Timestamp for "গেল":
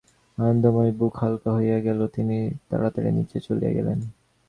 1.79-2.01